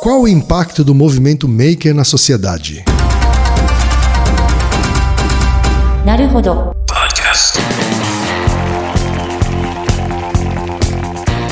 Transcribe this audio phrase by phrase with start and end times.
[0.00, 2.84] Qual o impacto do movimento maker na sociedade?
[6.04, 6.72] Naruhodo.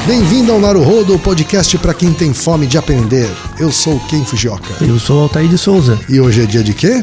[0.07, 3.29] Bem-vindo ao Naruhodo, o podcast para quem tem fome de aprender.
[3.59, 4.83] Eu sou o Ken Fujioka.
[4.83, 5.99] Eu sou Altair de Souza.
[6.09, 7.03] E hoje é dia de quê?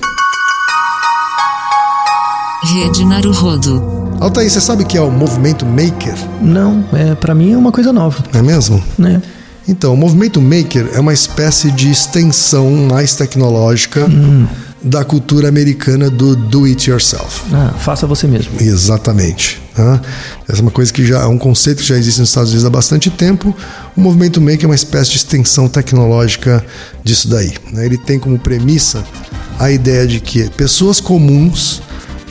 [2.64, 4.18] Rede Naruhodo.
[4.20, 6.16] Altair, você sabe o que é o movimento maker?
[6.42, 8.84] Não, é para mim é uma coisa nova, Não é mesmo?
[8.98, 9.22] né?
[9.68, 14.08] Então, o movimento maker é uma espécie de extensão mais tecnológica
[14.82, 17.42] da cultura americana do do it yourself.
[17.52, 18.52] Ah, faça você mesmo.
[18.62, 19.60] Exatamente.
[19.76, 20.00] né?
[20.48, 22.66] Essa é uma coisa que já é um conceito que já existe nos Estados Unidos
[22.66, 23.56] há bastante tempo.
[23.98, 26.64] O movimento maker é uma espécie de extensão tecnológica
[27.04, 27.54] disso daí.
[27.72, 27.86] né?
[27.88, 29.04] Ele tem como premissa
[29.58, 31.82] a ideia de que pessoas comuns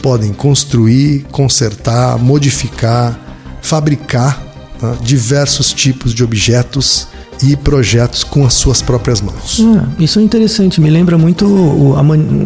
[0.00, 3.18] podem construir, consertar, modificar,
[3.60, 4.40] fabricar
[4.78, 4.96] tá?
[5.02, 7.08] diversos tipos de objetos
[7.42, 9.60] e projetos com as suas próprias mãos.
[9.60, 11.94] Ah, isso é interessante, me lembra muito o,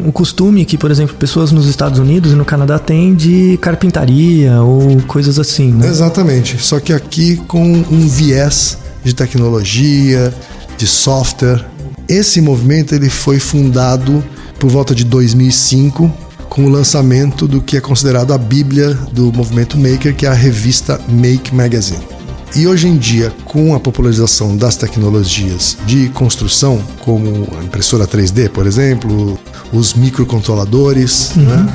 [0.07, 4.61] o costume que, por exemplo, pessoas nos Estados Unidos e no Canadá têm de carpintaria
[4.63, 5.87] ou coisas assim, né?
[5.87, 6.59] Exatamente.
[6.63, 10.33] Só que aqui com um viés de tecnologia,
[10.77, 11.65] de software.
[12.09, 14.25] Esse movimento ele foi fundado
[14.59, 16.11] por volta de 2005
[16.49, 20.35] com o lançamento do que é considerado a bíblia do movimento maker, que é a
[20.35, 22.18] revista Make Magazine.
[22.57, 28.49] E hoje em dia, com a popularização das tecnologias de construção, como a impressora 3D,
[28.49, 29.39] por exemplo,
[29.73, 31.69] os microcontroladores, né?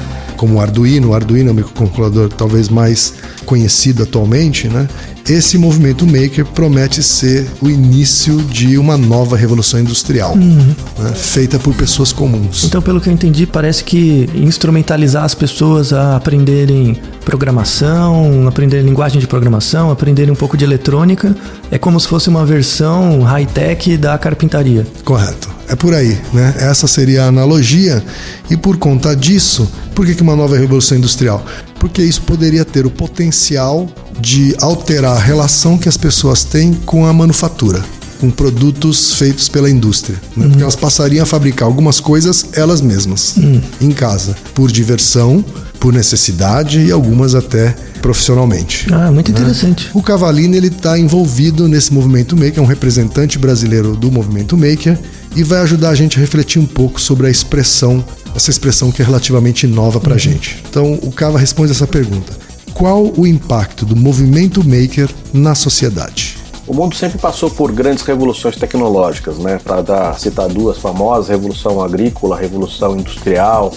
[0.44, 3.14] Como o Arduino, o Arduino é o microcontrolador talvez mais
[3.46, 4.90] conhecido atualmente, né?
[5.26, 10.76] Esse movimento maker promete ser o início de uma nova revolução industrial, né?
[11.16, 12.66] feita por pessoas comuns.
[12.66, 19.22] Então, pelo que eu entendi, parece que instrumentalizar as pessoas a aprenderem programação, aprenderem linguagem
[19.22, 21.34] de programação, aprenderem um pouco de eletrônica,
[21.72, 24.86] é como se fosse uma versão high-tech da carpintaria.
[25.06, 25.53] Correto.
[25.68, 26.56] É por aí, né?
[26.58, 28.04] Essa seria a analogia.
[28.50, 31.46] E por conta disso, por que uma nova revolução industrial?
[31.80, 37.06] Porque isso poderia ter o potencial de alterar a relação que as pessoas têm com
[37.06, 37.84] a manufatura,
[38.20, 40.18] com produtos feitos pela indústria.
[40.36, 40.48] né?
[40.48, 43.36] Porque elas passariam a fabricar algumas coisas elas mesmas,
[43.82, 45.44] em casa, por diversão,
[45.80, 48.88] por necessidade e algumas até profissionalmente.
[48.94, 49.90] Ah, muito interessante.
[49.94, 54.98] O Cavalini ele está envolvido nesse movimento maker, é um representante brasileiro do movimento maker
[55.36, 58.04] e vai ajudar a gente a refletir um pouco sobre a expressão,
[58.36, 60.64] essa expressão que é relativamente nova para a gente.
[60.70, 62.34] Então, o Cava responde essa pergunta:
[62.74, 66.38] qual o impacto do movimento maker na sociedade?
[66.66, 69.60] O mundo sempre passou por grandes revoluções tecnológicas, né?
[69.62, 73.74] Para dar citar duas famosas, revolução agrícola, revolução industrial.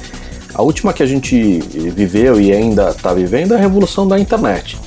[0.54, 4.78] A última que a gente viveu e ainda está vivendo é a revolução da internet.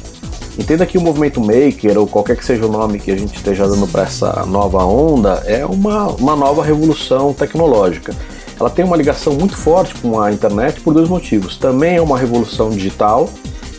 [0.60, 3.66] Entenda que o movimento maker, ou qualquer que seja o nome que a gente esteja
[3.66, 8.14] dando para essa nova onda, é uma, uma nova revolução tecnológica.
[8.60, 11.56] Ela tem uma ligação muito forte com a internet por dois motivos.
[11.56, 13.30] Também é uma revolução digital,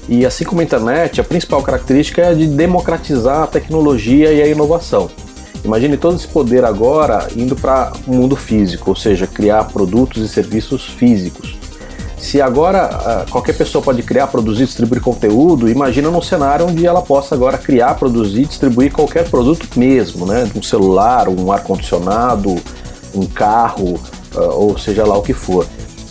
[0.08, 4.40] e assim como a internet, a principal característica é a de democratizar a tecnologia e
[4.40, 5.10] a inovação.
[5.62, 10.28] Imagine todo esse poder agora indo para o mundo físico, ou seja, criar produtos e
[10.28, 11.59] serviços físicos.
[12.20, 17.00] Se agora ah, qualquer pessoa pode criar, produzir, distribuir conteúdo, imagina num cenário onde ela
[17.00, 20.48] possa agora criar, produzir, distribuir qualquer produto mesmo, né?
[20.54, 22.56] Um celular, um ar-condicionado,
[23.14, 23.98] um carro,
[24.36, 25.66] ah, ou seja lá o que for.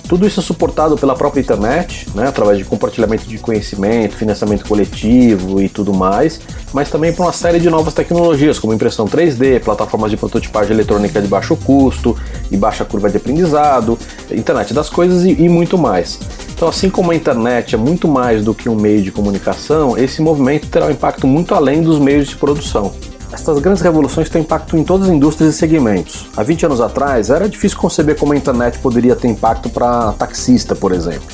[0.10, 5.62] Tudo isso é suportado pela própria internet, né, através de compartilhamento de conhecimento, financiamento coletivo
[5.62, 6.42] e tudo mais,
[6.74, 11.22] mas também por uma série de novas tecnologias, como impressão 3D, plataformas de prototipagem eletrônica
[11.22, 12.18] de baixo custo
[12.50, 14.00] e baixa curva de aprendizado,
[14.32, 16.20] internet das coisas e, e muito mais.
[16.56, 20.24] Então, assim como a internet é muito mais do que um meio de comunicação, esse
[20.24, 22.96] movimento terá um impacto muito além dos meios de produção.
[23.32, 26.28] Estas grandes revoluções têm impacto em todas as indústrias e segmentos.
[26.36, 30.76] Há 20 anos atrás, era difícil conceber como a internet poderia ter impacto para taxista,
[30.76, 31.28] por exemplo.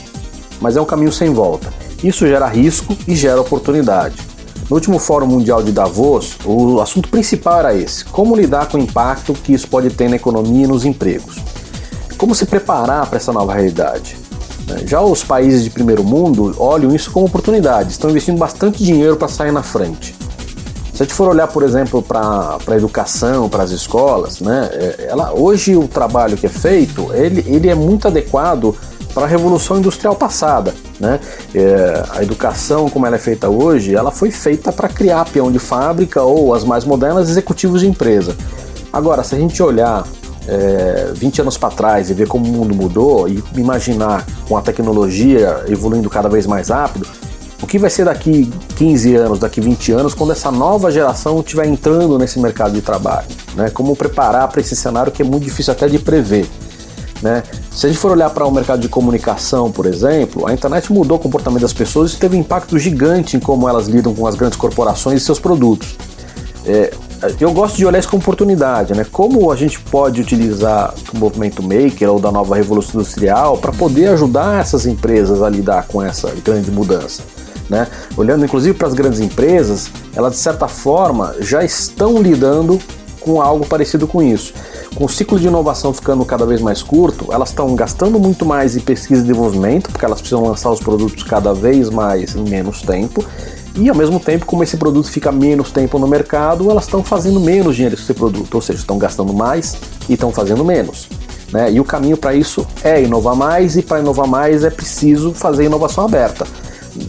[0.60, 1.74] Mas é um caminho sem volta.
[2.04, 4.18] Isso gera risco e gera oportunidade.
[4.70, 8.82] No último Fórum Mundial de Davos, o assunto principal era esse: como lidar com o
[8.82, 11.38] impacto que isso pode ter na economia e nos empregos.
[12.18, 14.18] Como se preparar para essa nova realidade?
[14.68, 14.84] Né?
[14.86, 19.28] Já os países de primeiro mundo olham isso como oportunidade, estão investindo bastante dinheiro para
[19.28, 20.16] sair na frente.
[20.96, 25.08] Se a gente for olhar, por exemplo, para a educação, para as escolas, né, é,
[25.10, 28.74] ela, hoje o trabalho que é feito, ele, ele é muito adequado
[29.14, 30.74] para a revolução industrial passada.
[30.98, 31.20] Né?
[31.54, 35.60] É, a educação, como ela é feita hoje, ela foi feita para criar peão de
[35.60, 38.34] fábrica ou as mais modernas executivos de empresa.
[38.94, 40.08] Agora, se a gente olhar
[40.48, 44.62] é, 20 anos para trás e ver como o mundo mudou e imaginar com a
[44.62, 47.06] tecnologia evoluindo cada vez mais rápido,
[47.76, 52.18] que vai ser daqui 15 anos, daqui 20 anos, quando essa nova geração estiver entrando
[52.18, 53.28] nesse mercado de trabalho?
[53.56, 53.70] né?
[53.70, 56.46] Como preparar para esse cenário que é muito difícil até de prever.
[57.22, 57.42] Né?
[57.72, 61.18] Se a gente for olhar para o mercado de comunicação, por exemplo, a internet mudou
[61.18, 64.36] o comportamento das pessoas e teve um impacto gigante em como elas lidam com as
[64.36, 65.98] grandes corporações e seus produtos.
[66.66, 66.94] É,
[67.40, 69.06] eu gosto de olhar isso como oportunidade, né?
[69.10, 74.10] Como a gente pode utilizar o movimento maker ou da nova revolução industrial para poder
[74.10, 77.24] ajudar essas empresas a lidar com essa grande mudança,
[77.70, 77.88] né?
[78.16, 82.80] Olhando inclusive para as grandes empresas, elas de certa forma já estão lidando
[83.26, 84.54] com algo parecido com isso.
[84.94, 88.78] Com o ciclo de inovação ficando cada vez mais curto, elas estão gastando muito mais
[88.78, 92.84] em pesquisa e desenvolvimento, porque elas precisam lançar os produtos cada vez mais em menos
[92.84, 93.26] tempo.
[93.76, 97.42] E ao mesmo tempo, como esse produto fica menos tempo no mercado, elas estão fazendo
[97.42, 99.76] menos dinheiro com esse produto, ou seja, estão gastando mais
[100.08, 101.10] e estão fazendo menos.
[101.52, 101.74] Né?
[101.74, 105.66] E o caminho para isso é inovar mais, e para inovar mais é preciso fazer
[105.66, 106.48] inovação aberta.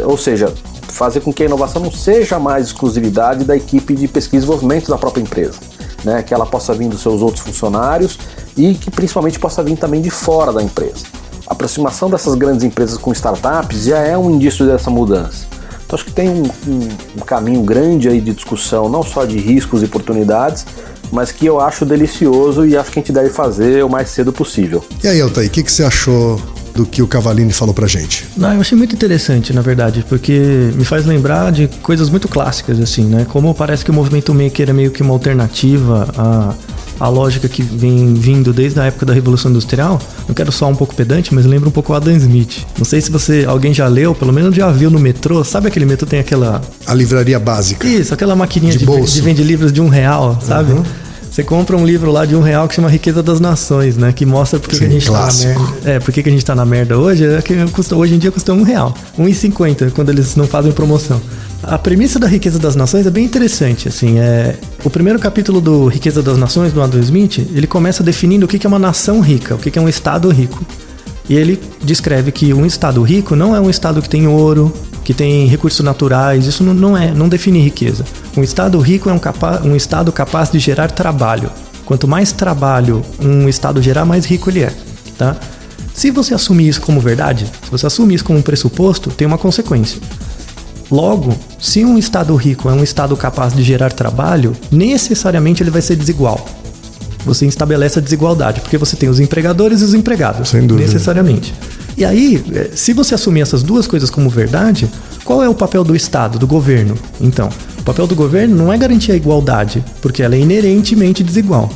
[0.04, 0.52] Ou seja,
[0.88, 4.88] fazer com que a inovação não seja mais exclusividade da equipe de pesquisa e desenvolvimento
[4.88, 8.16] da própria empresa né, que ela possa vir dos seus outros funcionários
[8.56, 11.04] e que principalmente possa vir também de fora da empresa.
[11.46, 15.46] A aproximação dessas grandes empresas com startups já é um indício dessa mudança.
[15.84, 19.38] Então acho que tem um, um, um caminho grande aí de discussão, não só de
[19.38, 20.64] riscos e oportunidades,
[21.12, 24.32] mas que eu acho delicioso e acho que a gente deve fazer o mais cedo
[24.32, 24.84] possível.
[25.02, 26.40] E aí, Altair, o que, que você achou
[26.76, 28.26] do que o Cavalini falou pra gente.
[28.36, 32.78] Não, eu achei muito interessante, na verdade, porque me faz lembrar de coisas muito clássicas,
[32.78, 33.26] assim, né?
[33.28, 36.54] Como parece que o movimento maker é meio que uma alternativa a
[36.98, 40.00] a lógica que vem vindo desde a época da Revolução Industrial.
[40.26, 42.64] Não quero só um pouco pedante, mas lembra um pouco o Adam Smith.
[42.78, 45.44] Não sei se você alguém já leu, pelo menos já viu no metrô.
[45.44, 47.86] Sabe aquele metrô tem aquela a livraria básica?
[47.86, 50.72] Isso, aquela maquininha de, de, de vende livros de um real, sabe?
[50.72, 50.82] Uhum.
[51.36, 54.10] Você compra um livro lá de um real que chama Riqueza das Nações, né?
[54.10, 55.52] Que mostra por que a gente clássico.
[55.52, 55.90] tá na merda.
[55.90, 57.26] É, por que a gente tá na merda hoje.
[57.26, 58.94] É que custa, hoje em dia custa um real.
[59.18, 61.20] Um e cinquenta, quando eles não fazem promoção.
[61.62, 64.56] A premissa da Riqueza das Nações é bem interessante, assim, é...
[64.82, 68.66] O primeiro capítulo do Riqueza das Nações, do Adam Smith, ele começa definindo o que
[68.66, 70.64] é uma nação rica, o que é um estado rico.
[71.28, 74.72] E ele descreve que um estado rico não é um estado que tem ouro,
[75.06, 78.04] que tem recursos naturais, isso não, é, não define riqueza.
[78.36, 81.48] Um estado rico é um, capa um estado capaz de gerar trabalho.
[81.84, 84.72] Quanto mais trabalho um estado gerar, mais rico ele é,
[85.16, 85.36] tá?
[85.94, 89.38] Se você assumir isso como verdade, se você assumir isso como um pressuposto, tem uma
[89.38, 90.00] consequência.
[90.90, 95.82] Logo, se um estado rico é um estado capaz de gerar trabalho, necessariamente ele vai
[95.82, 96.44] ser desigual.
[97.24, 100.84] Você estabelece a desigualdade, porque você tem os empregadores e os empregados, Sem dúvida.
[100.84, 101.54] necessariamente.
[101.96, 104.88] E aí, é, se você assumir essas duas coisas como verdade,
[105.24, 106.94] qual é o papel do Estado, do governo?
[107.20, 107.48] Então,
[107.78, 111.70] o papel do governo não é garantir a igualdade, porque ela é inerentemente desigual,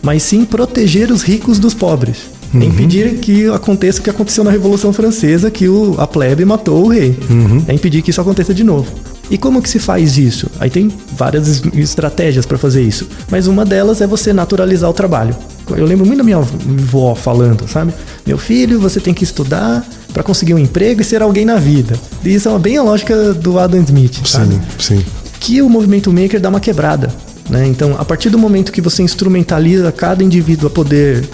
[0.00, 2.18] mas sim proteger os ricos dos pobres.
[2.52, 2.62] Uhum.
[2.62, 6.88] Impedir que aconteça o que aconteceu na Revolução Francesa, que o, a plebe matou o
[6.88, 7.18] rei.
[7.28, 7.64] Uhum.
[7.66, 8.92] É impedir que isso aconteça de novo.
[9.28, 10.48] E como que se faz isso?
[10.60, 15.34] Aí tem várias estratégias para fazer isso, mas uma delas é você naturalizar o trabalho.
[15.70, 17.92] Eu lembro muito da minha avó falando, sabe?
[18.26, 21.98] Meu filho, você tem que estudar para conseguir um emprego e ser alguém na vida.
[22.24, 24.54] E isso é bem a lógica do Adam Smith, sabe?
[24.78, 25.04] Sim, sim.
[25.40, 27.10] Que o movimento maker dá uma quebrada.
[27.48, 27.66] Né?
[27.66, 31.24] Então, a partir do momento que você instrumentaliza cada indivíduo a poder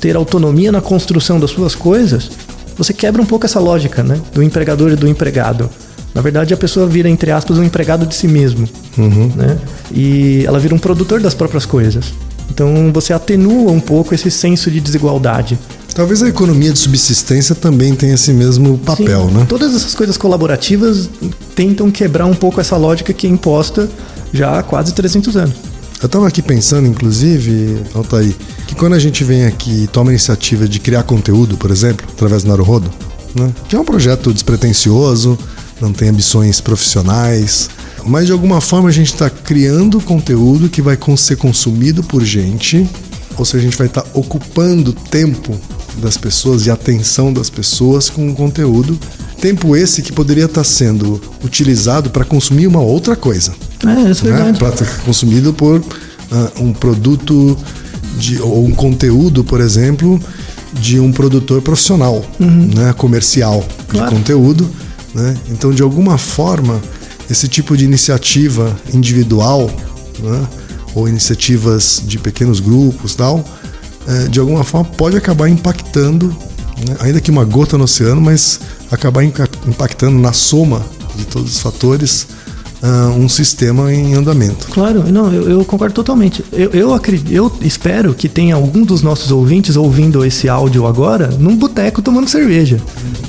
[0.00, 2.30] ter autonomia na construção das suas coisas,
[2.76, 4.20] você quebra um pouco essa lógica né?
[4.34, 5.70] do empregador e do empregado.
[6.14, 8.68] Na verdade, a pessoa vira, entre aspas, um empregado de si mesmo.
[8.96, 9.30] Uhum.
[9.34, 9.58] Né?
[9.92, 12.14] E ela vira um produtor das próprias coisas.
[12.56, 15.58] Então você atenua um pouco esse senso de desigualdade.
[15.94, 19.46] Talvez a economia de subsistência também tenha esse mesmo papel, Sim, né?
[19.46, 21.10] Todas essas coisas colaborativas
[21.54, 23.90] tentam quebrar um pouco essa lógica que é imposta
[24.32, 25.54] já há quase 300 anos.
[26.00, 28.34] Eu estava aqui pensando, inclusive, Altair,
[28.66, 32.06] que quando a gente vem aqui e toma a iniciativa de criar conteúdo, por exemplo,
[32.10, 32.90] através do Naruhodo,
[33.34, 33.52] né?
[33.68, 35.38] que é um projeto despretensioso,
[35.78, 37.68] não tem ambições profissionais,
[38.06, 42.88] mas de alguma forma a gente está criando conteúdo que vai ser consumido por gente,
[43.36, 45.58] ou seja, a gente vai estar tá ocupando tempo
[45.98, 48.98] das pessoas e atenção das pessoas com o conteúdo.
[49.40, 53.54] Tempo esse que poderia estar tá sendo utilizado para consumir uma outra coisa.
[53.84, 54.54] É, isso é né?
[54.58, 55.84] Para ser consumido por uh,
[56.62, 57.56] um produto
[58.18, 60.20] de, ou um conteúdo, por exemplo,
[60.74, 62.70] de um produtor profissional, uhum.
[62.74, 62.94] né?
[62.96, 64.10] comercial claro.
[64.10, 64.68] de conteúdo.
[65.14, 65.34] Né?
[65.50, 66.80] Então, de alguma forma,
[67.30, 69.70] esse tipo de iniciativa individual,
[70.18, 70.48] né,
[70.94, 73.44] ou iniciativas de pequenos grupos tal,
[74.06, 76.28] é, de alguma forma pode acabar impactando,
[76.86, 80.84] né, ainda que uma gota no oceano, mas acabar impactando na soma
[81.16, 82.26] de todos os fatores
[82.86, 84.68] uh, um sistema em andamento.
[84.68, 86.44] Claro, não, eu, eu concordo totalmente.
[86.52, 91.28] Eu, eu, acredito, eu espero que tenha algum dos nossos ouvintes ouvindo esse áudio agora
[91.38, 92.80] num boteco tomando cerveja.